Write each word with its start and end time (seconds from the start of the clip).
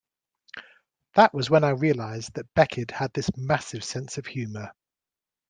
That 1.13 1.31
was 1.31 1.51
when 1.51 1.63
I 1.63 1.69
realised 1.69 2.33
that 2.33 2.51
Beckett 2.55 2.89
had 2.89 3.13
this 3.13 3.29
massive 3.37 3.83
sense 3.83 4.17
of 4.17 4.25
humour. 4.25 4.71